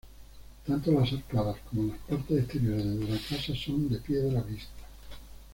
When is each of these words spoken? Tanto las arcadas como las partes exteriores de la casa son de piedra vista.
Tanto 0.65 0.91
las 0.93 1.13
arcadas 1.13 1.57
como 1.69 1.83
las 1.93 1.99
partes 1.99 2.39
exteriores 2.39 2.83
de 3.01 3.07
la 3.07 3.19
casa 3.29 3.53
son 3.53 3.87
de 3.87 3.99
piedra 3.99 4.41
vista. 4.41 4.73